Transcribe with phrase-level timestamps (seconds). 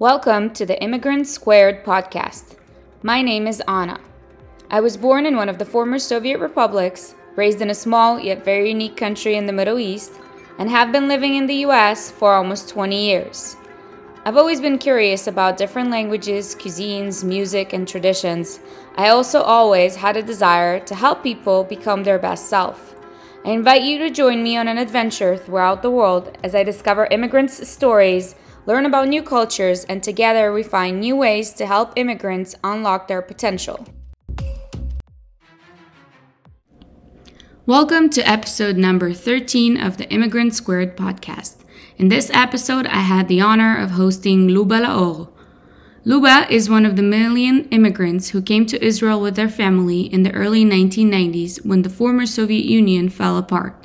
[0.00, 2.54] Welcome to the Immigrant Squared podcast.
[3.02, 3.98] My name is Anna.
[4.70, 8.44] I was born in one of the former Soviet republics, raised in a small yet
[8.44, 10.12] very unique country in the Middle East,
[10.60, 13.56] and have been living in the US for almost 20 years.
[14.24, 18.60] I've always been curious about different languages, cuisines, music, and traditions.
[18.94, 22.94] I also always had a desire to help people become their best self.
[23.44, 27.06] I invite you to join me on an adventure throughout the world as I discover
[27.06, 28.36] immigrants' stories
[28.68, 33.22] learn about new cultures, and together we find new ways to help immigrants unlock their
[33.22, 33.86] potential.
[37.64, 41.64] Welcome to episode number 13 of the Immigrant Squared podcast.
[41.96, 45.30] In this episode, I had the honor of hosting Luba Laor.
[46.04, 50.24] Luba is one of the million immigrants who came to Israel with their family in
[50.24, 53.77] the early 1990s when the former Soviet Union fell apart.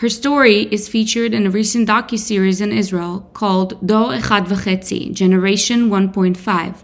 [0.00, 5.90] Her story is featured in a recent docu-series in Israel called Dor Echad V'Chetzi, Generation
[5.90, 6.82] 1.5,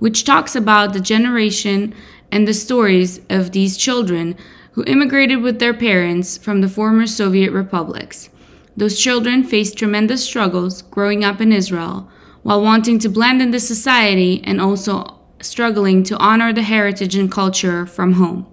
[0.00, 1.94] which talks about the generation
[2.30, 4.36] and the stories of these children
[4.72, 8.28] who immigrated with their parents from the former Soviet republics.
[8.76, 12.10] Those children faced tremendous struggles growing up in Israel
[12.42, 17.86] while wanting to blend into society and also struggling to honor the heritage and culture
[17.86, 18.46] from home.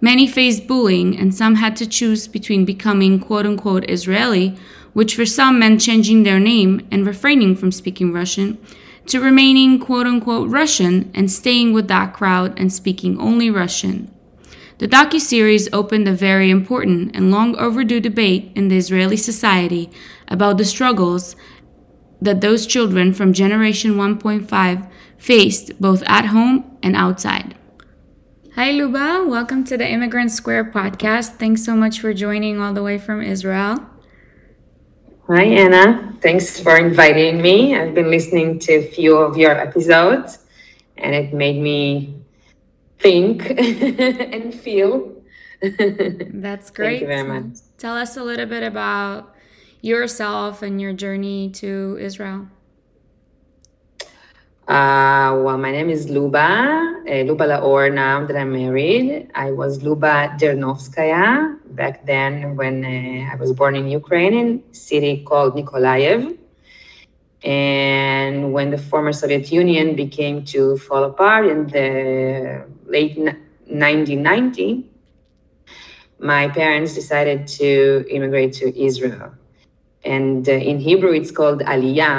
[0.00, 4.56] Many faced bullying, and some had to choose between becoming quote unquote Israeli,
[4.92, 8.58] which for some meant changing their name and refraining from speaking Russian,
[9.06, 14.14] to remaining quote unquote Russian and staying with that crowd and speaking only Russian.
[14.78, 19.90] The docu-series opened a very important and long overdue debate in the Israeli society
[20.28, 21.34] about the struggles
[22.22, 27.57] that those children from Generation 1.5 faced both at home and outside.
[28.58, 29.24] Hi, Luba.
[29.24, 31.36] Welcome to the Immigrant Squared podcast.
[31.36, 33.86] Thanks so much for joining all the way from Israel.
[35.28, 36.12] Hi, Anna.
[36.20, 37.76] Thanks for inviting me.
[37.76, 40.40] I've been listening to a few of your episodes,
[40.96, 42.16] and it made me
[42.98, 45.22] think and feel.
[45.62, 46.98] That's great.
[46.98, 47.58] Thank you very much.
[47.78, 49.36] Tell us a little bit about
[49.82, 52.48] yourself and your journey to Israel.
[54.68, 59.30] Uh, well, my name is Luba, uh, Luba Laor now that I'm married.
[59.34, 64.74] I was Luba Dernovskaya back then when uh, I was born in Ukraine, in a
[64.74, 66.36] city called Nikolaev.
[67.42, 74.84] And when the former Soviet Union became to fall apart in the late 1990,
[76.18, 79.37] my parents decided to immigrate to Israel.
[80.08, 82.18] And uh, in Hebrew, it's called Aliyah,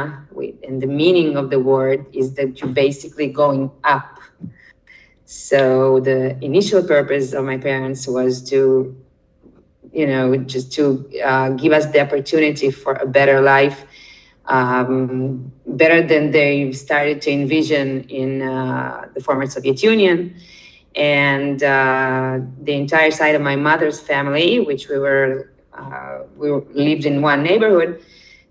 [0.63, 4.19] and the meaning of the word is that you're basically going up.
[5.25, 8.95] So the initial purpose of my parents was to,
[9.91, 13.85] you know, just to uh, give us the opportunity for a better life,
[14.45, 20.35] um, better than they started to envision in uh, the former Soviet Union.
[20.95, 25.51] And uh, the entire side of my mother's family, which we were,
[26.37, 28.01] we lived in one neighborhood,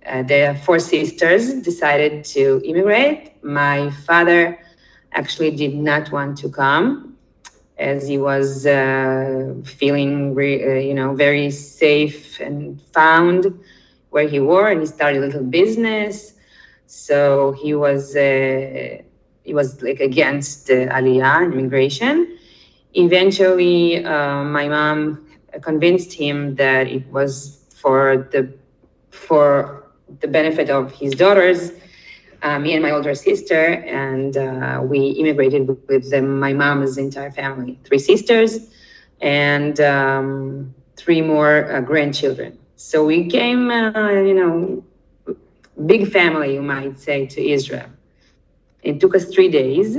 [0.06, 3.32] uh, the four sisters decided to immigrate.
[3.42, 4.58] My father
[5.12, 7.16] actually did not want to come
[7.78, 13.46] as he was uh, feeling, re- uh, you know, very safe and found
[14.10, 16.34] where he were, and he started a little business.
[16.86, 18.98] So he was uh,
[19.44, 22.38] he was like against Aliyah and immigration.
[22.94, 25.27] Eventually, uh, my mom
[25.62, 28.52] convinced him that it was for the
[29.10, 29.84] for
[30.20, 31.72] the benefit of his daughters,
[32.42, 37.30] uh, me and my older sister, and uh, we immigrated with them, my mom's entire
[37.30, 38.70] family, three sisters,
[39.20, 42.58] and um, three more uh, grandchildren.
[42.76, 44.84] So we came, uh, you know,
[45.86, 47.88] big family, you might say, to Israel.
[48.82, 49.96] It took us three days.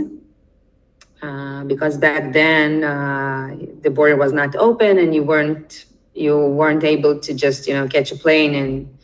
[1.21, 6.83] Uh, because back then uh, the border was not open and you weren't you weren't
[6.83, 8.97] able to just you know catch a plane and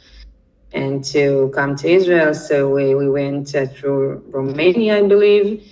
[0.71, 2.33] and to come to Israel.
[2.33, 5.63] So we, we went uh, through Romania, I believe,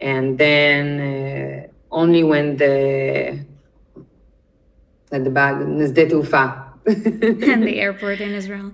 [0.00, 3.38] and then uh, only when the
[5.12, 6.00] at the back Nesde
[6.86, 8.72] and the airport in Israel.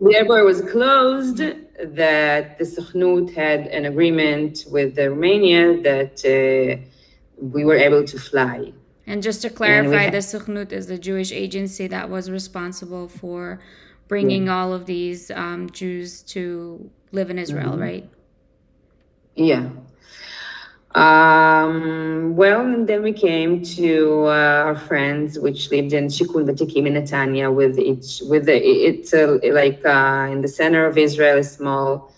[0.00, 1.40] The airport was closed.
[1.82, 6.82] That the Sukhnut had an agreement with the Romania that uh,
[7.40, 8.72] we were able to fly.
[9.06, 13.60] And just to clarify, the Sukhnut is the Jewish agency that was responsible for
[14.08, 14.56] bringing yeah.
[14.56, 17.80] all of these um, Jews to live in Israel, mm-hmm.
[17.80, 18.10] right?
[19.34, 19.70] Yeah.
[20.98, 26.86] Um, well, and then we came to uh, our friends, which lived in Shikun Vatikim
[26.86, 31.44] in Netanya, with each with the, it's like uh, in the center of Israel, a
[31.44, 32.12] small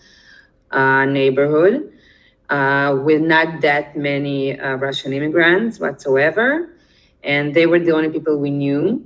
[0.71, 1.91] uh, neighborhood
[2.49, 6.69] uh, with not that many uh, Russian immigrants whatsoever,
[7.23, 9.05] and they were the only people we knew.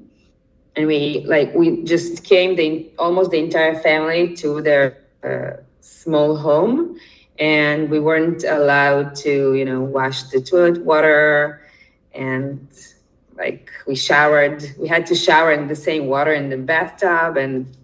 [0.76, 4.98] And we like we just came the almost the entire family to their
[5.82, 6.98] small home,
[7.40, 11.62] and we weren't allowed to you know wash the toilet water,
[12.14, 12.68] and
[13.38, 17.76] like we showered we had to shower in the same water in the bathtub and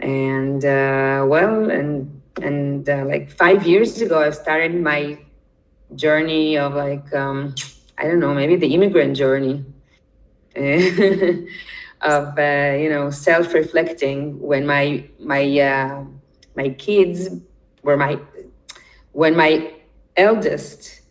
[0.00, 5.18] And uh, well, and and uh, like five years ago, I started my
[5.94, 7.54] journey of like um,
[7.98, 9.64] I don't know, maybe the immigrant journey
[12.02, 16.04] of uh, you know self-reflecting when my my uh,
[16.56, 17.28] my kids
[17.82, 18.18] were my
[19.12, 19.72] when my
[20.16, 21.02] eldest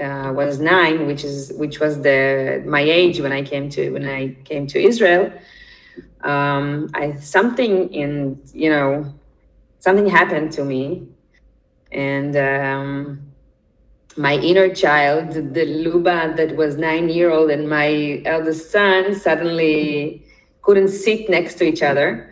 [0.00, 4.06] uh, was nine, which is which was the my age when I came to when
[4.06, 5.32] I came to Israel.
[6.22, 9.12] Um, I something in you know
[9.78, 11.08] something happened to me,
[11.92, 13.27] and um,
[14.16, 20.24] my inner child, the Luba that was nine year old, and my eldest son suddenly
[20.62, 22.28] couldn't sit next to each other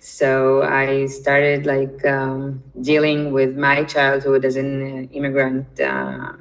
[0.00, 6.32] so I started like um, dealing with my childhood as an immigrant uh,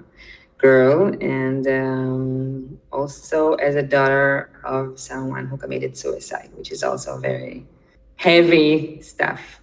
[0.58, 7.18] girl and um, also as a daughter of someone who committed suicide, which is also
[7.20, 7.66] very
[8.18, 9.62] heavy stuff.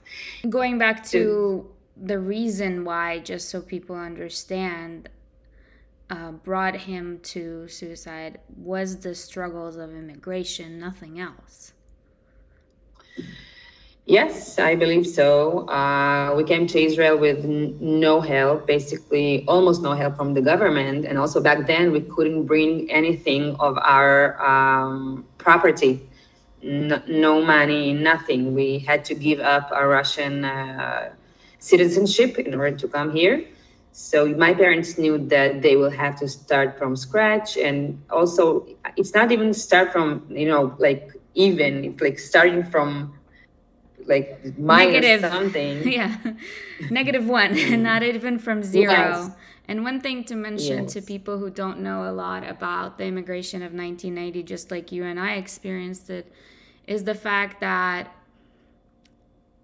[0.49, 1.70] Going back to
[2.01, 5.09] the reason why, just so people understand,
[6.11, 11.73] uh, brought him to suicide was the struggles of immigration, nothing else.
[14.07, 15.69] Yes, I believe so.
[15.69, 20.41] Uh, we came to Israel with n- no help, basically almost no help from the
[20.43, 21.05] government.
[21.05, 26.01] And also back then, we couldn't bring anything of our um, property,
[26.63, 28.55] no, no, money, nothing.
[28.55, 31.11] We had to give up our Russian uh,
[31.61, 33.45] citizenship in order to come here.
[33.93, 37.57] So my parents knew that they will have to start from scratch.
[37.57, 38.67] And also,
[38.97, 43.15] it's not even start from, you know, like even, it's like starting from
[44.07, 45.93] like negative something.
[45.93, 46.17] yeah,
[46.91, 47.79] negative one, mm.
[47.81, 48.93] not even from zero.
[48.93, 49.31] Yes.
[49.69, 50.93] And one thing to mention yes.
[50.95, 55.05] to people who don't know a lot about the immigration of 1990, just like you
[55.05, 56.33] and I experienced it,
[56.89, 58.13] is the fact that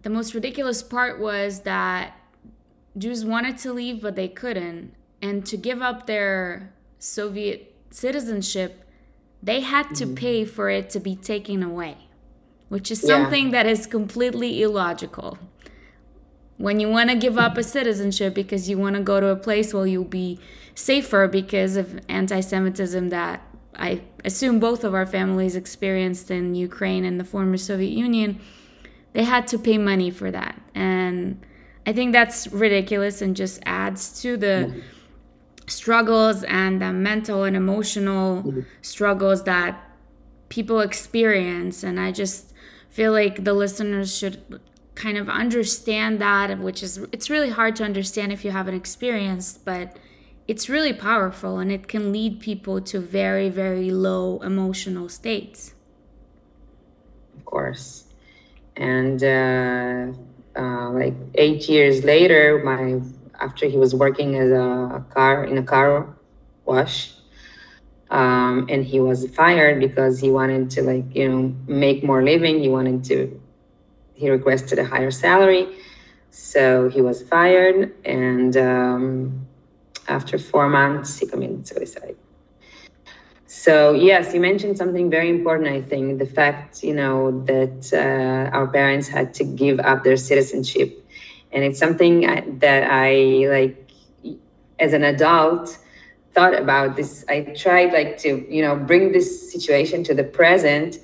[0.06, 2.14] the most ridiculous part was that
[2.96, 4.94] Jews wanted to leave, but they couldn't.
[5.20, 8.84] And to give up their Soviet citizenship,
[9.42, 10.14] they had to mm-hmm.
[10.14, 12.06] pay for it to be taken away
[12.68, 13.50] which is something yeah.
[13.52, 15.38] that is completely illogical.
[16.58, 19.36] When you want to give up a citizenship because you want to go to a
[19.36, 20.40] place where you'll be
[20.74, 23.42] safer because of anti Semitism that
[23.76, 28.40] I assume both of our families experienced in Ukraine and the former Soviet Union,
[29.16, 30.60] they had to pay money for that.
[30.74, 31.40] And
[31.86, 34.80] I think that's ridiculous and just adds to the mm-hmm.
[35.66, 38.60] struggles and the mental and emotional mm-hmm.
[38.82, 39.82] struggles that
[40.50, 41.82] people experience.
[41.82, 42.52] And I just
[42.90, 44.60] feel like the listeners should
[44.94, 49.62] kind of understand that which is it's really hard to understand if you haven't experienced
[49.62, 49.94] but
[50.48, 55.74] it's really powerful and it can lead people to very very low emotional states
[57.36, 58.05] of course
[58.76, 60.12] and uh,
[60.58, 63.00] uh, like eight years later my
[63.40, 66.16] after he was working as a car in a car
[66.64, 67.12] wash
[68.10, 72.60] um, and he was fired because he wanted to like you know make more living.
[72.60, 73.40] He wanted to
[74.14, 75.68] he requested a higher salary.
[76.30, 79.46] So he was fired and um,
[80.08, 82.16] after four months he committed suicide
[83.66, 88.56] so yes you mentioned something very important i think the fact you know that uh,
[88.56, 90.90] our parents had to give up their citizenship.
[91.52, 92.20] And it's something
[92.60, 93.12] that i
[93.56, 93.76] like
[94.78, 95.78] as an adult
[96.34, 97.24] thought about this.
[97.28, 100.98] I tried like to you know bring this situation to the present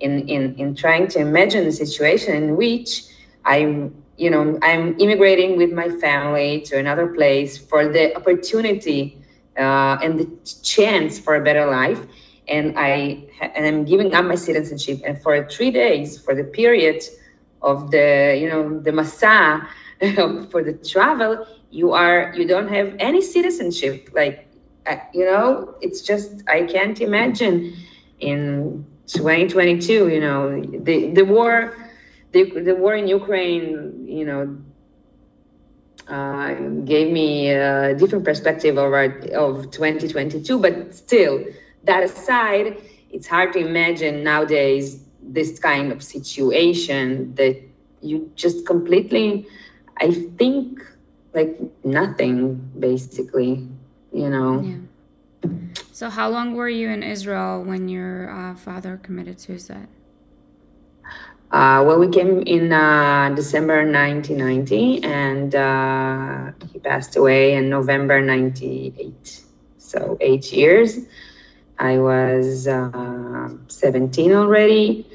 [0.00, 3.02] in in in trying to imagine the situation in which
[3.44, 9.18] i'm you know i'm immigrating with my family to another place for the opportunity
[9.58, 10.28] uh, and the
[10.62, 12.06] chance for a better life
[12.48, 15.00] and I and I'm giving up my citizenship.
[15.04, 17.02] And for three days, for the period
[17.62, 19.66] of the you know the masa
[20.50, 24.08] for the travel, you are you don't have any citizenship.
[24.14, 24.48] Like
[24.86, 27.74] uh, you know, it's just I can't imagine
[28.20, 30.08] in 2022.
[30.08, 31.74] You know, the the war,
[32.32, 34.06] the the war in Ukraine.
[34.06, 34.58] You know.
[36.08, 36.54] Uh,
[36.86, 41.44] gave me a different perspective of, our, of 2022, but still,
[41.84, 47.60] that aside, it's hard to imagine nowadays this kind of situation that
[48.00, 49.46] you just completely,
[49.98, 50.80] I think,
[51.34, 53.68] like nothing basically,
[54.10, 54.62] you know.
[54.62, 55.50] Yeah.
[55.92, 59.88] So, how long were you in Israel when your uh, father committed suicide?
[61.50, 68.20] Uh, well, we came in uh, December 1990, and uh, he passed away in November
[68.20, 69.42] 98.
[69.78, 70.98] So, eight years.
[71.78, 75.06] I was uh, 17 already.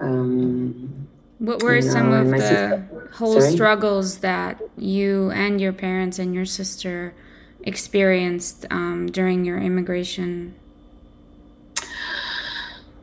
[0.00, 3.52] Um, what were some know, of the sister, whole sorry?
[3.52, 7.14] struggles that you and your parents and your sister
[7.62, 10.54] experienced um, during your immigration?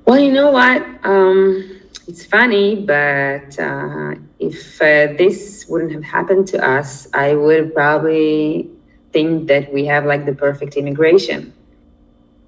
[0.05, 0.83] Well, you know what?
[1.03, 7.73] Um, it's funny, but uh, if uh, this wouldn't have happened to us, I would
[7.73, 8.69] probably
[9.11, 11.53] think that we have like the perfect immigration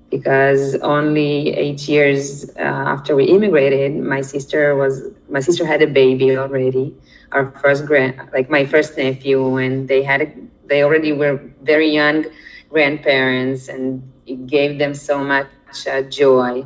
[0.09, 5.87] because only eight years uh, after we immigrated, my sister was my sister had a
[5.87, 6.95] baby already,
[7.31, 10.27] our first grand like my first nephew, and they had a,
[10.67, 12.25] they already were very young
[12.69, 15.47] grandparents, and it gave them so much
[15.89, 16.63] uh, joy.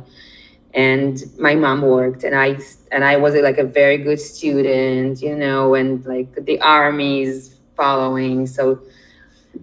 [0.74, 2.58] And my mom worked, and I
[2.92, 8.46] and I was like a very good student, you know, and like the army's following,
[8.46, 8.80] so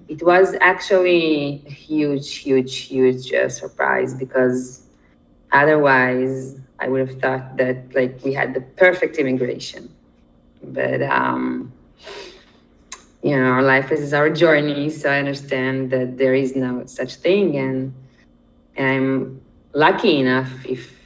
[0.07, 4.83] it was actually a huge, huge, huge uh, surprise because
[5.51, 9.89] otherwise I would have thought that like we had the perfect immigration.
[10.63, 11.71] But um,
[13.23, 17.15] you know, our life is our journey, so I understand that there is no such
[17.15, 17.93] thing, and
[18.75, 19.41] and I'm
[19.73, 20.96] lucky enough, if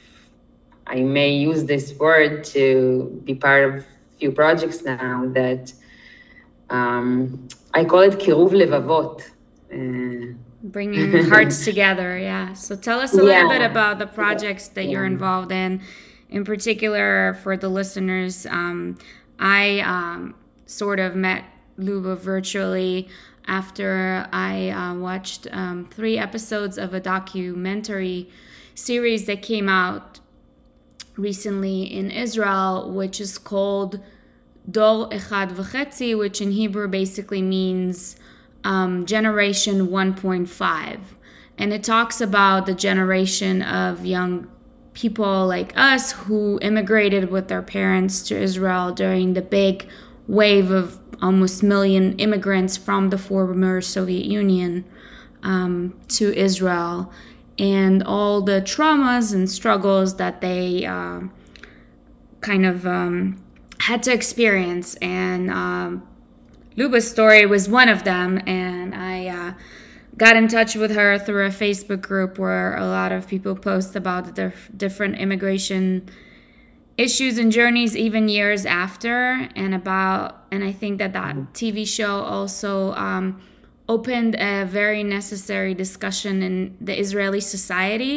[0.92, 3.84] I may use this word, to be part of a
[4.18, 5.72] few projects now that
[6.68, 9.22] um, I call it kiruv levavot.
[9.72, 10.34] Uh,
[10.64, 12.52] Bringing hearts together, yeah.
[12.52, 13.22] So tell us a yeah.
[13.22, 15.80] little bit about the projects that you're involved in.
[16.28, 18.98] In particular, for the listeners, um,
[19.38, 20.34] I um,
[20.66, 21.44] sort of met
[21.78, 23.08] Luba virtually
[23.46, 28.28] after I uh, watched um, three episodes of a documentary
[28.74, 30.20] series that came out
[31.16, 34.00] recently in Israel, which is called
[34.70, 38.16] Dor Echad V'Chetzi, which in Hebrew basically means
[38.64, 41.00] um, generation 1.5.
[41.58, 44.48] And it talks about the generation of young
[44.94, 49.88] people like us who immigrated with their parents to Israel during the big
[50.26, 54.84] wave of almost million immigrants from the former Soviet Union
[55.42, 57.12] um, to Israel
[57.58, 61.20] and all the traumas and struggles that they uh,
[62.40, 63.42] kind of um,
[63.80, 64.94] had to experience.
[64.96, 66.06] And um,
[66.76, 68.40] Luba's story was one of them.
[68.46, 69.52] And I uh,
[70.16, 73.96] got in touch with her through a Facebook group where a lot of people post
[73.96, 76.08] about the different immigration
[76.96, 82.20] issues and journeys even years after and about and i think that that tv show
[82.20, 83.40] also um,
[83.92, 86.54] opened a very necessary discussion in
[86.88, 88.16] the israeli society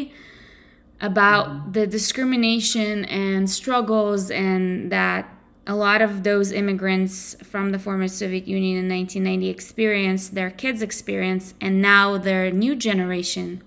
[1.01, 1.72] about mm-hmm.
[1.72, 5.29] the discrimination and struggles and that
[5.67, 10.82] a lot of those immigrants from the former Soviet Union in 1990 experienced, their kids
[10.82, 13.63] experience, and now their new generation,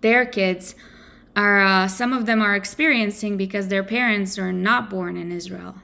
[0.00, 0.74] their kids,
[1.36, 5.76] are uh, some of them are experiencing because their parents are not born in Israel.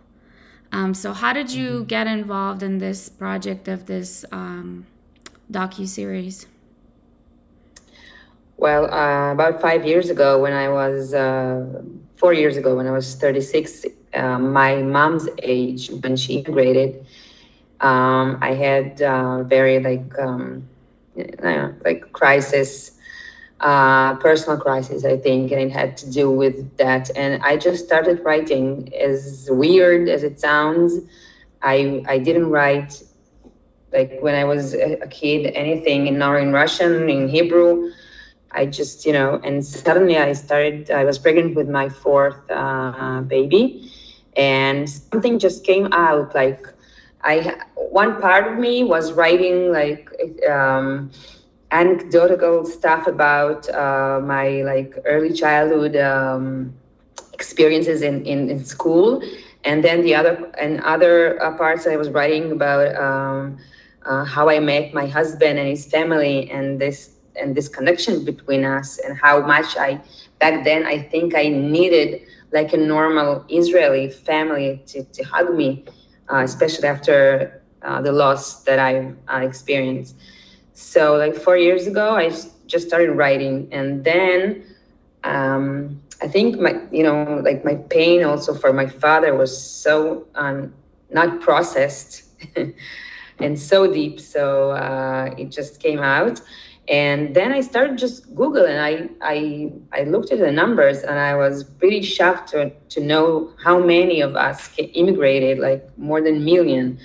[0.72, 1.84] Um, so, how did you mm-hmm.
[1.84, 4.86] get involved in this project of this um,
[5.52, 6.46] docu series?
[8.56, 11.82] Well, uh, about five years ago, when I was uh,
[12.16, 17.04] four years ago, when I was 36, uh, my mom's age, when she immigrated,
[17.80, 20.68] um, I had uh, very like um,
[21.16, 22.98] know, like crisis,
[23.60, 27.10] uh, personal crisis, I think, and it had to do with that.
[27.16, 28.92] And I just started writing.
[28.94, 31.00] As weird as it sounds,
[31.62, 33.02] I I didn't write
[33.92, 37.90] like when I was a kid anything, in nor in Russian, in Hebrew.
[38.54, 43.22] I just, you know, and suddenly I started, I was pregnant with my fourth uh,
[43.22, 43.90] baby,
[44.36, 46.34] and something just came out.
[46.34, 46.66] Like,
[47.22, 50.10] I, one part of me was writing, like,
[50.50, 51.10] um,
[51.72, 56.74] anecdotal stuff about uh, my like early childhood um,
[57.32, 59.22] experiences in, in, in, school
[59.64, 63.58] and then the other and other uh, parts i was writing about um,
[64.06, 68.64] uh, how i met my husband and his family and this and this connection between
[68.64, 70.00] us and how much i
[70.38, 72.20] back then i think i needed
[72.52, 75.84] like a normal israeli family to, to hug me
[76.32, 80.16] uh, especially after uh, the loss that i experienced.
[80.74, 82.30] So like four years ago, I
[82.66, 84.64] just started writing, and then
[85.24, 90.26] um, I think my you know like my pain also for my father was so
[90.34, 90.72] um,
[91.10, 92.24] not processed
[93.42, 94.20] and so deep.
[94.20, 96.40] So uh, it just came out.
[96.88, 101.18] And then I started just Google and I, I, I looked at the numbers and
[101.18, 106.44] I was pretty shocked to, to know how many of us immigrated, like more than
[106.44, 106.98] million.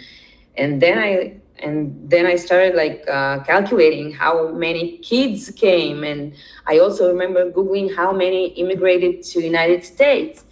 [0.58, 6.34] And then I and then I started like uh, calculating how many kids came, and
[6.68, 10.46] I also remember googling how many immigrated to United States,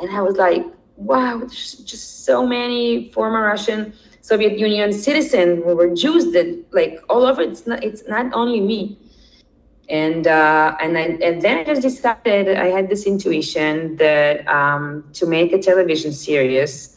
[0.00, 0.64] and I was like,
[0.96, 3.92] wow, just so many former Russian
[4.28, 7.42] Soviet Union citizens who were Jews that like all over.
[7.42, 8.98] It's not it's not only me,
[9.88, 15.04] and uh, and I, and then I just decided I had this intuition that um,
[15.14, 16.96] to make a television series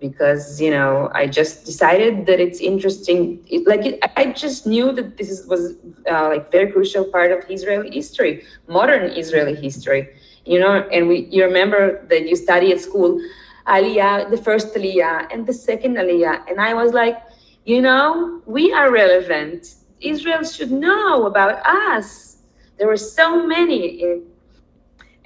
[0.00, 3.40] because you know I just decided that it's interesting.
[3.48, 5.74] It, like it, I just knew that this was
[6.10, 10.08] uh, like very crucial part of Israeli history, modern Israeli history.
[10.44, 13.20] You know, and we you remember that you study at school,
[13.68, 17.18] Aliyah, the first Aliyah and the second Aliyah, and I was like,
[17.64, 19.74] you know, we are relevant.
[20.00, 22.38] Israel should know about us.
[22.78, 24.22] There were so many,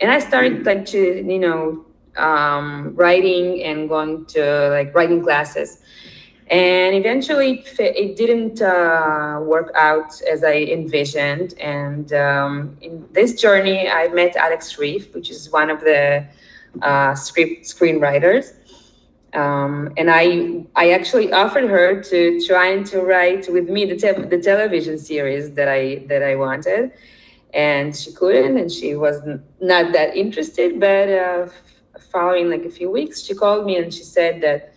[0.00, 1.84] and I started like to you know
[2.16, 5.80] um, writing and going to like writing classes.
[6.48, 11.54] And eventually, it didn't uh, work out as I envisioned.
[11.58, 16.26] And um, in this journey, I met Alex Rif, which is one of the
[16.80, 18.54] uh, script screenwriters.
[19.34, 24.26] Um, and I, I actually offered her to try to write with me the, te-
[24.26, 26.92] the television series that I that I wanted,
[27.54, 29.20] and she couldn't, and she was
[29.60, 30.78] not that interested.
[30.78, 31.48] But uh,
[32.10, 34.74] following like a few weeks, she called me and she said that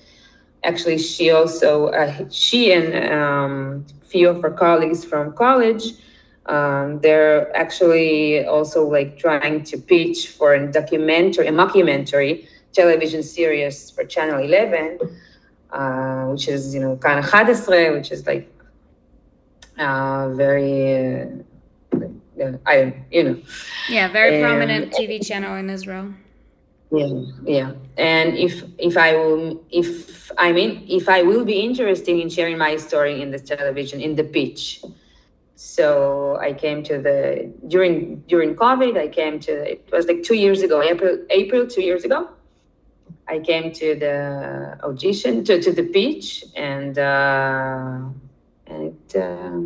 [0.64, 5.84] actually she also uh, she and um, few of her colleagues from college
[6.48, 13.90] um, they're actually also like trying to pitch for a documentary a mockumentary television series
[13.90, 15.00] for channel 11
[15.72, 18.50] uh, which is you know kind of hadesre which is like
[19.78, 23.42] uh, very uh, I you know.
[23.90, 26.14] Yeah very prominent TV channel in Israel.
[26.92, 27.72] Yeah yeah.
[27.98, 32.58] And if if i will if i mean if i will be interested in sharing
[32.58, 34.82] my story in this television in the pitch
[35.56, 40.36] so i came to the during during covid i came to it was like two
[40.36, 42.30] years ago april april two years ago.
[43.28, 48.00] I came to the audition to, to the pitch and uh
[48.68, 49.62] and uh,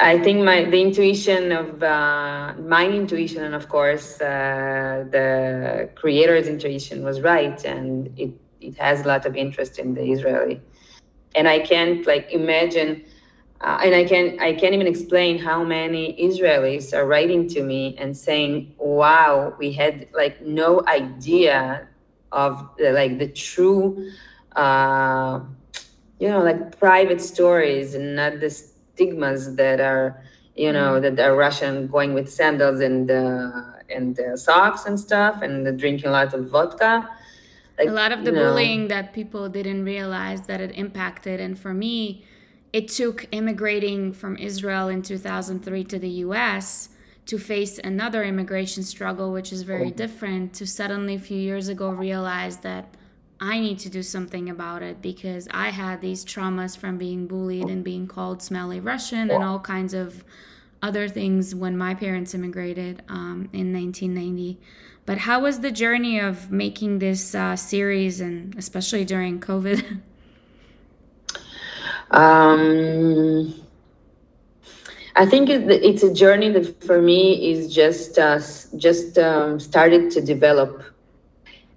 [0.00, 6.48] I think my the intuition of uh, my intuition and of course uh, the creator's
[6.48, 10.60] intuition was right, and it it has a lot of interest in the Israeli,
[11.34, 13.04] and I can't like imagine,
[13.60, 17.94] uh, and I can I can't even explain how many Israelis are writing to me
[17.98, 21.86] and saying, "Wow, we had like no idea
[22.32, 24.10] of the, like the true."
[24.56, 25.40] Uh,
[26.18, 30.22] you know, like private stories and not the stigmas that are,
[30.54, 31.02] you know, mm.
[31.02, 33.50] that are Russian going with sandals and uh,
[33.90, 37.08] and uh, socks and stuff, and drinking a lot of vodka.
[37.78, 38.88] Like, a lot of the bullying know.
[38.88, 42.24] that people didn't realize that it impacted, and for me,
[42.72, 46.90] it took immigrating from Israel in 2003 to the U.S.
[47.26, 49.90] to face another immigration struggle, which is very oh.
[49.90, 50.54] different.
[50.54, 52.94] To suddenly, a few years ago, realize that
[53.40, 57.68] I need to do something about it because I had these traumas from being bullied
[57.68, 60.22] and being called smelly Russian and all kinds of
[60.82, 64.60] other things when my parents immigrated um, in 1990.
[65.06, 70.02] But how was the journey of making this uh, series and especially during COVID?
[72.10, 73.54] Um,
[75.16, 78.38] I think it's a journey that for me is just uh,
[78.76, 80.82] just um, started to develop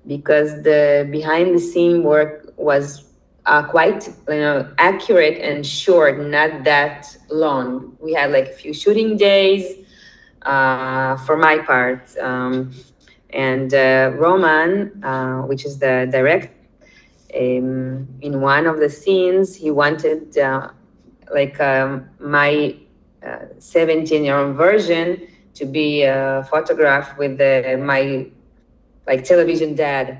[0.05, 3.03] because the behind the scene work was
[3.45, 7.95] uh, quite you know accurate and short, not that long.
[8.01, 9.65] We had like a few shooting days
[10.43, 12.71] uh, for my part, um,
[13.31, 16.51] and uh, Roman, uh, which is the director,
[17.35, 20.69] um, in one of the scenes, he wanted uh,
[21.33, 22.75] like um, my
[23.59, 28.27] 17 uh, year old version to be uh, photographed with the, my
[29.07, 30.19] like television dad.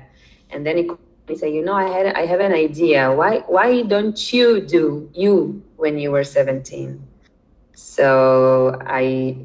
[0.50, 0.90] And then he,
[1.28, 3.12] he said, you know, I had I have an idea.
[3.12, 7.02] Why why don't you do you when you were 17?
[7.74, 9.36] So I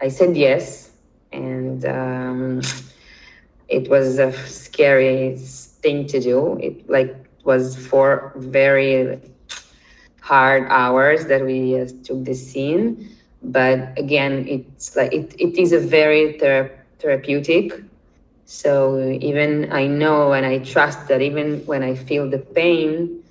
[0.00, 0.92] I said yes,
[1.32, 2.60] and um,
[3.68, 5.36] it was a scary
[5.82, 6.58] thing to do.
[6.60, 7.14] It like
[7.44, 9.20] was four very
[10.20, 13.08] hard hours that we uh, took the scene.
[13.42, 17.72] But again it's like it, it is a very thera- therapeutic.
[18.46, 23.22] So even i know and i trust that even when i feel the pain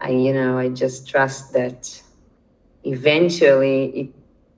[0.00, 2.00] i you know i just trust that
[2.84, 4.08] eventually it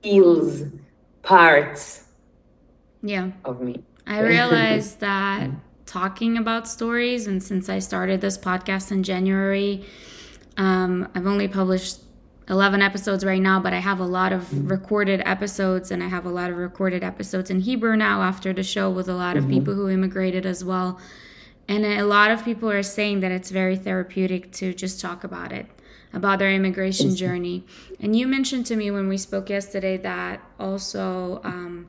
[0.01, 0.63] heals
[1.23, 2.05] parts
[3.01, 3.31] yeah.
[3.45, 3.75] of me.
[4.05, 5.49] I realized that
[5.89, 9.83] talking about stories and since i started this podcast in january
[10.57, 11.99] um, i've only published
[12.49, 14.67] 11 episodes right now, but I have a lot of mm-hmm.
[14.67, 18.63] recorded episodes and I have a lot of recorded episodes in Hebrew now after the
[18.63, 19.53] show with a lot of mm-hmm.
[19.53, 20.99] people who immigrated as well.
[21.67, 25.51] And a lot of people are saying that it's very therapeutic to just talk about
[25.51, 25.67] it,
[26.11, 27.63] about their immigration journey.
[27.99, 31.87] And you mentioned to me when we spoke yesterday that also um,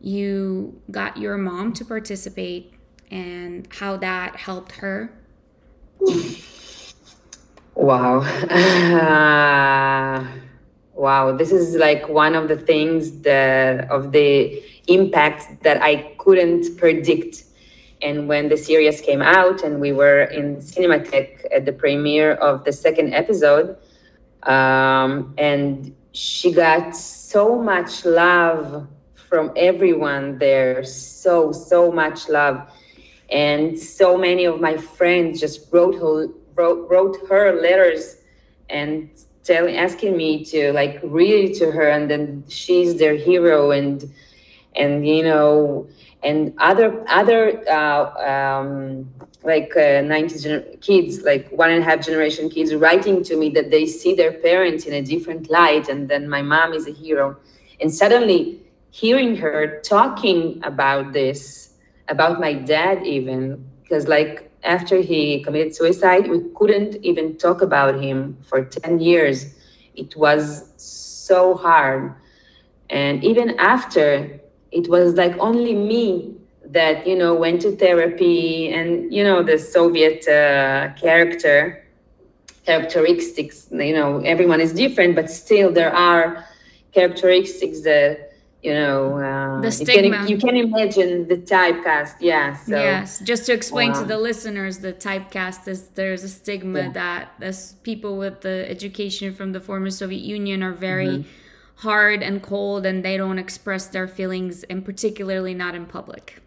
[0.00, 2.72] you got your mom to participate
[3.10, 5.10] and how that helped her.
[7.74, 8.20] Wow.
[8.20, 10.26] Uh,
[10.94, 11.36] wow.
[11.36, 17.44] This is like one of the things that of the impact that I couldn't predict.
[18.02, 22.64] And when the series came out and we were in Cinematheque at the premiere of
[22.64, 23.76] the second episode,
[24.44, 32.70] um, and she got so much love from everyone there, so, so much love.
[33.30, 38.16] And so many of my friends just wrote her wrote, wrote her letters
[38.68, 39.08] and
[39.44, 41.88] telling asking me to like read it to her.
[41.88, 44.04] And then she's their hero and
[44.76, 45.86] and you know
[46.22, 49.08] and other other uh, um,
[49.42, 53.48] like uh, 90s gener- kids like one and a half generation kids writing to me
[53.50, 56.92] that they see their parents in a different light and then my mom is a
[56.92, 57.36] hero.
[57.80, 58.60] And suddenly
[58.90, 61.67] hearing her talking about this
[62.08, 68.00] about my dad even because like after he committed suicide, we couldn't even talk about
[68.02, 69.54] him for 10 years.
[69.94, 72.14] It was so hard.
[72.90, 74.40] And even after,
[74.72, 76.34] it was like only me
[76.66, 81.84] that, you know, went to therapy and, you know, the Soviet uh, character,
[82.64, 86.44] characteristics, you know, everyone is different, but still there are
[86.92, 88.27] characteristics that
[88.62, 90.02] you know uh, the stigma.
[90.02, 94.18] You can, you can, imagine the typecast yeah so, yes just to explain to the
[94.18, 96.92] listeners the typecast is there's a stigma yeah.
[96.92, 101.28] that as people with the education from the former soviet union are very mm-hmm.
[101.76, 106.42] hard and cold and they don't express their feelings and particularly not in public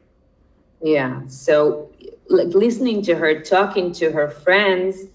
[0.82, 1.90] yeah so
[2.28, 5.06] like listening to her talking to her friends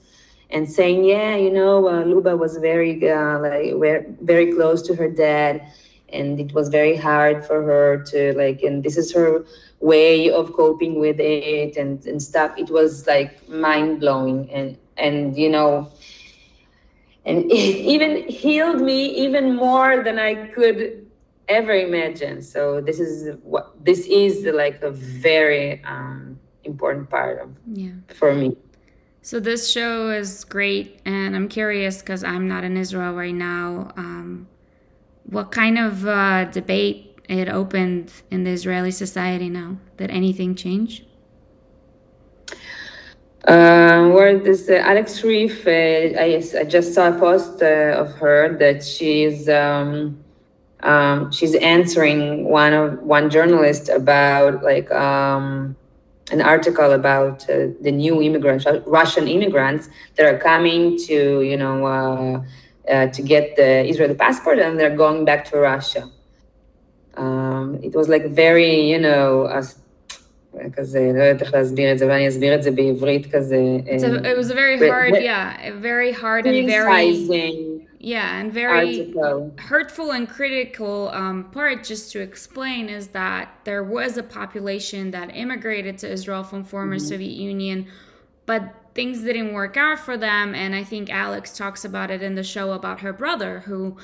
[0.48, 3.74] and saying yeah you know uh, luba was very uh, like
[4.22, 5.70] very close to her dad
[6.10, 9.44] and it was very hard for her to like and this is her
[9.80, 12.52] way of coping with it and, and stuff.
[12.56, 15.90] It was like mind blowing and and you know
[17.24, 21.06] and it even healed me even more than i could
[21.48, 22.42] ever imagine.
[22.42, 27.92] So this is what this is like a very um, important part of yeah.
[28.08, 28.56] for me.
[29.22, 33.90] So this show is great and i'm curious because i'm not in israel right now
[33.96, 34.46] um,
[35.28, 39.76] what kind of uh, debate it opened in the Israeli society now?
[39.96, 41.04] Did anything change?
[43.46, 48.12] Uh, where this uh, Alex Rif, uh, I, I, just saw a post uh, of
[48.14, 50.18] her that she's um,
[50.80, 55.76] um, she's answering one of one journalist about like um,
[56.32, 62.44] an article about uh, the new immigrants, Russian immigrants that are coming to you know
[62.87, 66.09] uh, uh, to get the Israeli passport, and they're going back to Russia.
[67.15, 69.49] Um, it was like very, you know,
[70.73, 73.57] כזה, לא יודעת איך להסביר את זה, ואני אסביר את זה בעברית כזה.
[73.85, 77.87] It was a very hard, yeah, very hard and very...
[78.03, 79.53] Yeah, and very article.
[79.59, 85.27] hurtful and critical um, part, just to explain, is that there was a population that
[85.35, 87.05] immigrated to Israel from former mm-hmm.
[87.05, 87.85] Soviet Union,
[88.47, 88.63] but
[88.96, 90.54] things didn't work out for them.
[90.54, 93.96] And I think Alex talks about it in the show about her brother who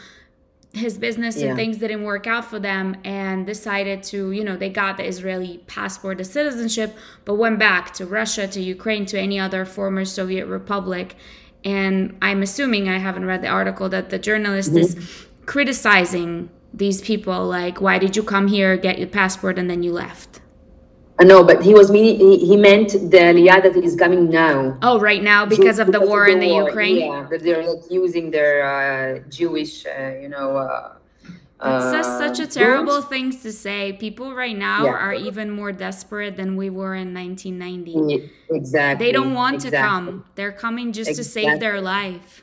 [0.74, 1.48] his business yeah.
[1.48, 5.04] and things didn't work out for them and decided to, you know, they got the
[5.04, 10.04] Israeli passport, the citizenship, but went back to Russia, to Ukraine, to any other former
[10.04, 11.16] Soviet republic.
[11.64, 14.78] and I'm assuming I haven't read the article that the journalist mm-hmm.
[14.78, 19.82] is criticizing these people like why did you come here get your passport and then
[19.82, 20.40] you left
[21.24, 24.98] no but he was meaning he, he meant the aliyah that is coming now oh
[25.00, 26.68] right now because of the war in the war.
[26.68, 30.92] ukraine yeah that they're like using their uh, jewish uh, you know uh,
[31.62, 33.92] that's uh, such a terrible thing to say.
[33.92, 34.90] People right now yeah.
[34.90, 38.28] are even more desperate than we were in 1990.
[38.50, 39.06] Exactly.
[39.06, 39.78] They don't want exactly.
[39.78, 40.24] to come.
[40.34, 41.42] They're coming just exactly.
[41.42, 42.42] to save their life.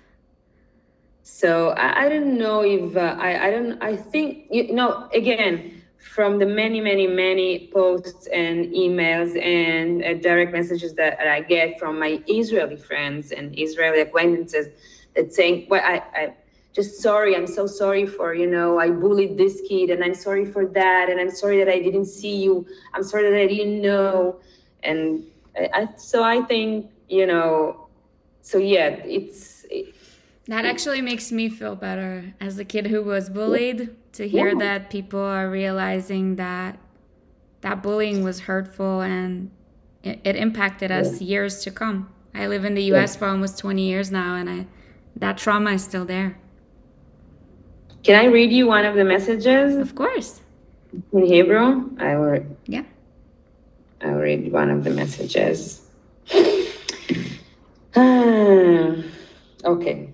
[1.23, 5.78] So I, I don't know if uh, I, I don't I think you know again
[5.99, 11.77] from the many many many posts and emails and uh, direct messages that, I get
[11.77, 14.67] from my Israeli friends and Israeli acquaintances
[15.15, 16.33] that saying well I, I
[16.71, 20.45] just sorry i'm so sorry for you know i bullied this kid and i'm sorry
[20.45, 22.65] for that and i'm sorry that i didn't see you.
[22.93, 24.39] I'm sorry that i didn't know.
[24.83, 25.25] And
[25.57, 27.87] I, I so i think you know
[28.41, 29.93] so yeah it's it,
[30.45, 34.55] that actually makes me feel better as a kid who was bullied to hear yeah.
[34.59, 36.77] that people are realizing that
[37.61, 39.49] that bullying was hurtful and
[40.03, 41.27] it, it impacted us yeah.
[41.27, 42.11] years to come.
[42.35, 43.19] I live in the US yeah.
[43.19, 44.67] for almost 20 years now and I
[45.15, 46.37] that trauma is still there.
[48.03, 49.77] Can I read you one of the messages?
[49.77, 50.41] Of course.
[51.13, 51.89] In Hebrew?
[51.97, 52.83] I will Yeah.
[54.01, 55.87] I'll read one of the messages.
[57.95, 58.95] Ah,
[59.65, 60.09] okay.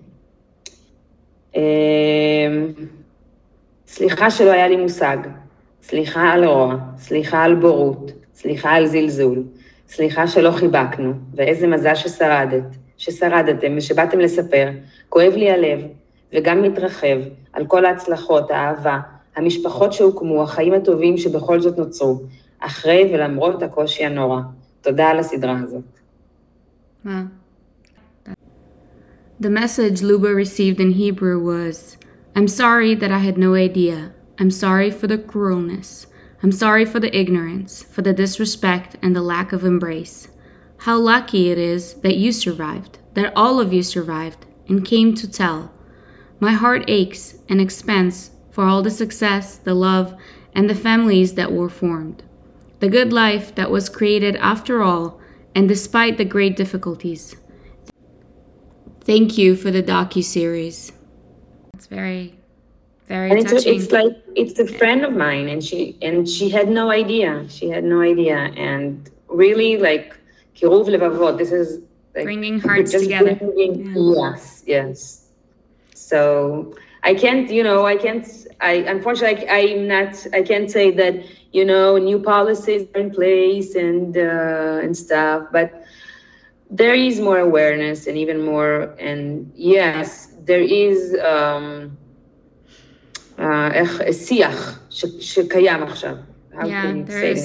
[1.52, 2.95] אמ,
[3.96, 5.16] סליחה שלא היה לי מושג,
[5.82, 9.42] סליחה על רוע, סליחה על בורות, סליחה על זלזול,
[9.88, 12.64] סליחה שלא חיבקנו, ואיזה מזל ששרדת,
[12.96, 14.68] ששרדתם ושבאתם לספר,
[15.08, 15.80] כואב לי הלב,
[16.34, 17.16] וגם מתרחב
[17.52, 18.98] על כל ההצלחות, האהבה,
[19.36, 22.22] המשפחות שהוקמו, החיים הטובים שבכל זאת נוצרו,
[22.60, 24.40] אחרי ולמרות הקושי הנורא.
[24.80, 25.84] תודה על הסדרה הזאת.
[29.40, 31.96] The message Luba received in Hebrew was
[32.36, 34.12] I'm sorry that I had no idea.
[34.38, 36.04] I'm sorry for the cruelness.
[36.42, 40.28] I'm sorry for the ignorance, for the disrespect, and the lack of embrace.
[40.80, 45.26] How lucky it is that you survived, that all of you survived, and came to
[45.26, 45.72] tell.
[46.38, 50.14] My heart aches and expands for all the success, the love,
[50.54, 52.22] and the families that were formed.
[52.80, 55.18] The good life that was created after all,
[55.54, 57.34] and despite the great difficulties.
[59.00, 60.92] Thank you for the docu series.
[61.86, 62.34] It's very,
[63.06, 63.76] very and touching.
[63.76, 67.48] It's, it's like it's a friend of mine, and she and she had no idea.
[67.48, 70.18] She had no idea, and really like
[70.56, 71.38] kiruv levavot.
[71.38, 71.80] This is
[72.16, 73.36] like, bringing hearts together.
[73.36, 74.32] Bringing, yeah.
[74.32, 75.28] Yes, yes.
[75.94, 78.26] So I can't, you know, I can't.
[78.60, 80.26] I unfortunately I, I'm not.
[80.32, 81.14] I can't say that
[81.52, 85.84] you know new policies are in place and uh, and stuff, but
[86.68, 91.97] there is more awareness and even more and yes there is um,
[93.37, 94.79] uh, שיח
[95.19, 96.15] שקיים עכשיו.
[96.65, 97.41] yeah, there is.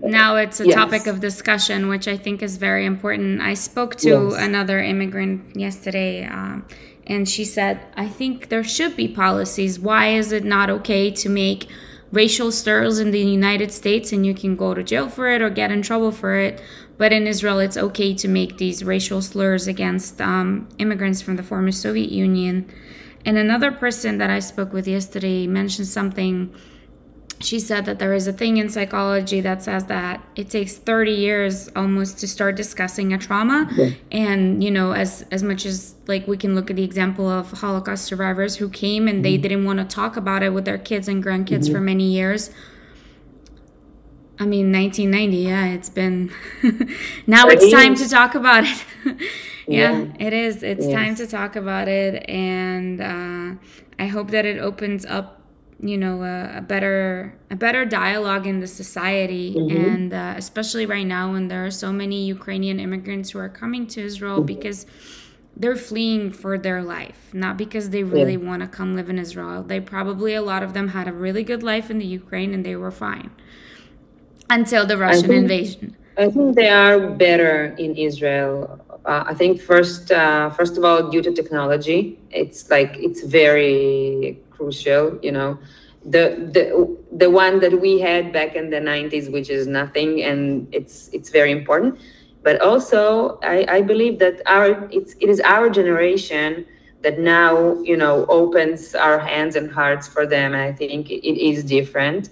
[0.00, 0.74] Now it's a yes.
[0.74, 3.40] topic of discussion, which I think is very important.
[3.40, 4.42] I spoke to yes.
[4.48, 6.66] another immigrant yesterday, um,
[7.06, 9.78] and she said, I think there should be policies.
[9.78, 11.68] Why is it not okay to make
[12.10, 15.50] racial slurs in the United States and you can go to jail for it or
[15.50, 16.60] get in trouble for it?
[16.97, 21.43] But in Israel, it's okay to make these racial slurs against um, immigrants from the
[21.43, 22.67] former Soviet Union.
[23.25, 26.53] And another person that I spoke with yesterday mentioned something.
[27.39, 31.11] She said that there is a thing in psychology that says that it takes 30
[31.11, 33.69] years almost to start discussing a trauma.
[33.75, 33.91] Yeah.
[34.11, 37.51] And, you know, as, as much as like we can look at the example of
[37.51, 39.23] Holocaust survivors who came and mm-hmm.
[39.23, 41.73] they didn't want to talk about it with their kids and grandkids mm-hmm.
[41.73, 42.49] for many years
[44.39, 45.37] I mean, 1990.
[45.37, 46.31] Yeah, it's been.
[47.27, 48.85] now it's time to talk about it.
[49.67, 50.61] yeah, yeah, it is.
[50.61, 50.93] It's yes.
[50.93, 53.59] time to talk about it, and uh,
[53.97, 55.41] I hope that it opens up,
[55.79, 59.75] you know, a, a better a better dialogue in the society, mm-hmm.
[59.75, 63.87] and uh, especially right now when there are so many Ukrainian immigrants who are coming
[63.87, 64.45] to Israel mm-hmm.
[64.45, 64.85] because
[65.59, 68.47] they're fleeing for their life, not because they really yeah.
[68.47, 69.63] want to come live in Israel.
[69.63, 72.63] They probably a lot of them had a really good life in the Ukraine and
[72.63, 73.31] they were fine
[74.49, 75.95] until the Russian think, invasion?
[76.17, 78.79] I think they are better in Israel.
[79.05, 84.39] Uh, I think first, uh, first of all, due to technology, it's like it's very
[84.51, 85.19] crucial.
[85.21, 85.59] You know,
[86.05, 90.67] the the the one that we had back in the '90s, which is nothing, and
[90.71, 91.99] it's it's very important.
[92.43, 96.65] But also, I, I believe that our it's it is our generation
[97.03, 100.53] that now you know opens our hands and hearts for them.
[100.53, 102.29] And I think it is different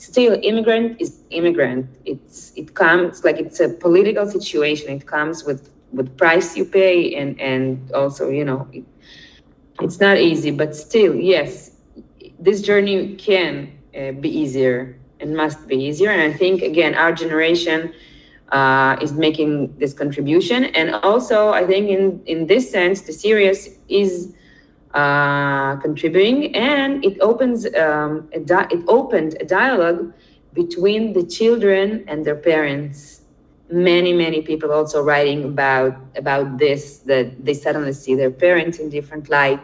[0.00, 1.86] still immigrant is immigrant.
[2.06, 4.90] It's it comes like it's a political situation.
[4.90, 8.84] It comes with with price you pay and and also you know it,
[9.80, 11.72] it's not easy but still yes
[12.38, 16.10] this journey can uh, be easier and must be easier.
[16.10, 17.92] And i think again our generation
[18.52, 20.64] uh, is making this contribution.
[20.66, 24.34] And also i think in in this sense the series is
[24.94, 30.12] uh, contributing and it opens um, di- it opened a dialogue
[30.52, 33.22] between the children and their parents.
[33.70, 38.88] Many many people also writing about about this that they suddenly see their parents in
[38.90, 39.60] different light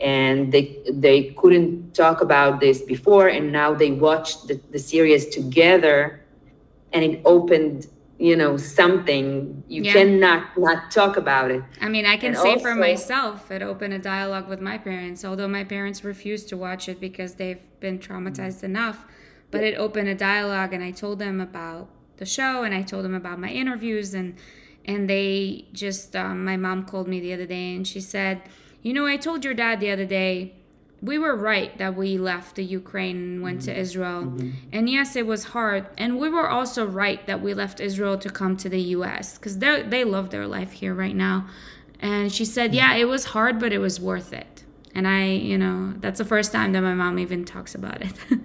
[0.00, 5.26] and they they couldn't talk about this before and now they watched the, the series
[5.26, 6.20] together
[6.92, 7.86] and it opened
[8.18, 9.92] you know something you yeah.
[9.92, 13.60] cannot not talk about it i mean i can and say also, for myself it
[13.60, 17.60] opened a dialogue with my parents although my parents refused to watch it because they've
[17.78, 19.04] been traumatized enough
[19.50, 23.04] but it opened a dialogue and i told them about the show and I told
[23.04, 24.36] them about my interviews and
[24.84, 28.42] and they just um, my mom called me the other day and she said,
[28.82, 30.54] "You know, I told your dad the other day
[31.06, 33.72] we were right that we left the Ukraine and went mm-hmm.
[33.72, 34.22] to Israel.
[34.24, 34.50] Mm-hmm.
[34.72, 35.86] And yes, it was hard.
[35.96, 39.58] And we were also right that we left Israel to come to the US because
[39.58, 41.46] they they love their life here right now.
[42.00, 44.64] And she said, Yeah, it was hard, but it was worth it.
[44.94, 48.14] And I, you know, that's the first time that my mom even talks about it.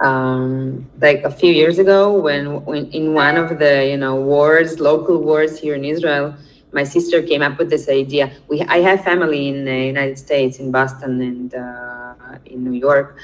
[0.00, 4.80] um, like a few years ago when, when in one of the you know wars
[4.80, 6.34] local wars here in israel
[6.74, 10.58] my sister came up with this idea we i have family in the united states
[10.58, 12.14] in boston and uh,
[12.46, 13.18] in new york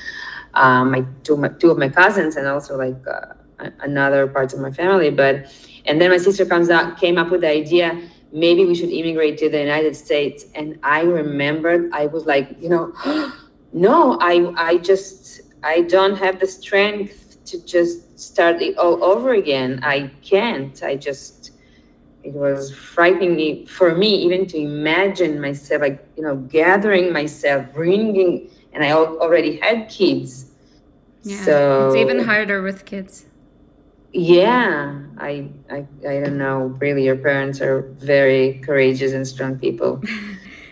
[0.54, 4.60] um, my two, my two of my cousins and also like uh, another parts of
[4.60, 5.46] my family but
[5.86, 8.00] and then my sister comes out came up with the idea
[8.32, 12.68] maybe we should immigrate to the united states and i remembered i was like you
[12.68, 12.92] know
[13.72, 19.34] no i i just I don't have the strength to just start it all over
[19.34, 19.80] again.
[19.82, 20.82] I can't.
[20.82, 21.52] I just,
[22.22, 28.50] it was frightening for me even to imagine myself, like, you know, gathering myself, bringing,
[28.72, 30.46] and I already had kids.
[31.22, 33.26] Yeah, so it's even harder with kids.
[34.12, 36.76] Yeah, I, I, I don't know.
[36.80, 40.02] Really, your parents are very courageous and strong people.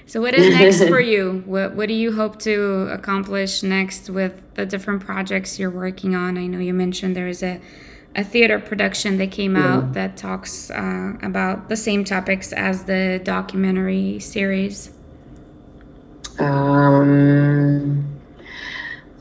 [0.09, 1.43] So, what is next for you?
[1.45, 6.39] What What do you hope to accomplish next with the different projects you're working on?
[6.39, 7.61] I know you mentioned there is a
[8.19, 9.77] a theater production that came yeah.
[9.77, 14.91] out that talks uh, about the same topics as the documentary series.
[16.41, 18.05] Um,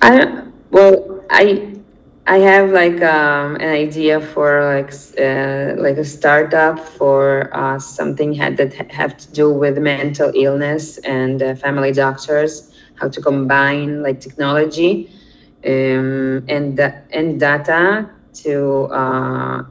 [0.02, 1.76] I well, I
[2.26, 8.34] I have like um, an idea for like uh, like a startup for uh, something
[8.34, 14.02] had, that have to do with mental illness and uh, family doctors, how to combine
[14.02, 15.12] like technology
[15.66, 16.80] um, and
[17.12, 18.10] and data
[18.44, 19.64] to uh,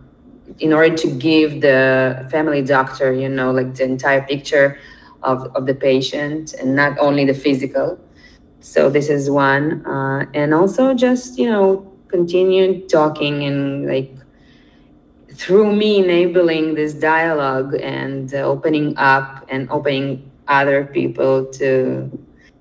[0.59, 4.79] in order to give the family doctor, you know, like the entire picture
[5.23, 7.99] of, of the patient and not only the physical.
[8.61, 14.13] So this is one, uh, and also just you know continue talking and like
[15.33, 22.11] through me enabling this dialogue and uh, opening up and opening other people to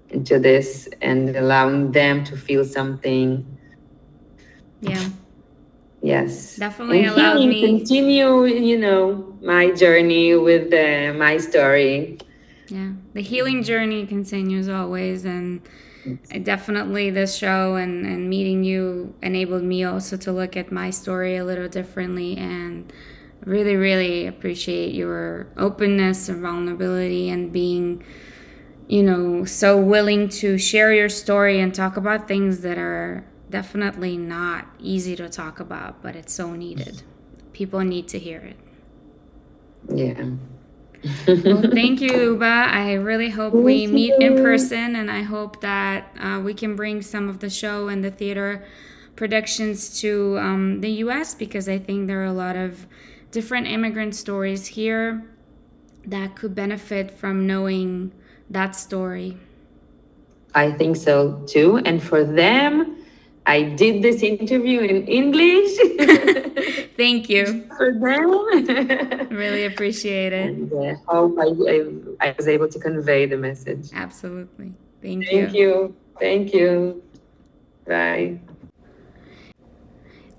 [0.10, 3.46] into this and allowing them to feel something
[4.82, 5.10] yeah
[6.02, 6.56] yes.
[6.58, 12.18] Definitely and allowed me continue you know my journey with uh, my story.
[12.68, 12.94] Yeah.
[13.14, 15.62] The healing journey continues always and
[16.44, 21.36] definitely this show and, and meeting you enabled me also to look at my story
[21.38, 22.92] a little differently and
[23.44, 28.04] really really appreciate your openness and vulnerability and being
[28.88, 34.18] you know so willing to share your story and talk about things that are definitely
[34.18, 37.04] not easy to talk about but it's so needed
[37.54, 38.58] people need to hear it
[39.94, 40.26] yeah
[41.28, 42.46] well, thank you, Luba.
[42.46, 44.28] I really hope thank we meet you.
[44.28, 48.04] in person, and I hope that uh, we can bring some of the show and
[48.04, 48.66] the theater
[49.16, 51.36] productions to um, the U.S.
[51.36, 52.88] because I think there are a lot of
[53.32, 55.24] different immigrant stories here
[56.06, 58.12] that could benefit from knowing
[58.50, 59.38] that story.
[60.54, 61.78] I think so too.
[61.80, 63.05] And for them,
[63.48, 65.78] I did this interview in English.
[66.98, 67.68] Thank you.
[67.78, 69.28] For them.
[69.30, 70.50] really appreciate it.
[70.50, 73.90] And uh, hope I, I, I, was able to convey the message.
[73.94, 74.74] Absolutely.
[75.02, 75.60] Thank, Thank you.
[75.60, 75.96] you.
[76.20, 77.04] Thank you.
[77.86, 78.40] Bye.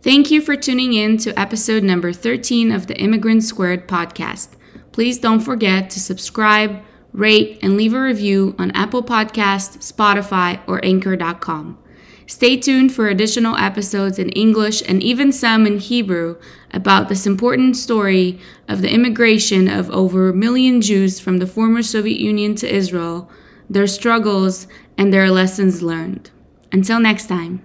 [0.03, 4.51] Thank you for tuning in to episode number 13 of the Immigrant Squared podcast.
[4.93, 6.83] Please don't forget to subscribe,
[7.13, 11.79] rate, and leave a review on Apple Podcast, Spotify, or Anchor.com.
[12.27, 16.37] Stay tuned for additional episodes in English and even some in Hebrew
[16.73, 21.83] about this important story of the immigration of over a million Jews from the former
[21.83, 23.31] Soviet Union to Israel,
[23.71, 24.67] their struggles,
[24.99, 26.31] and their lessons learned.
[26.73, 27.63] Until next time.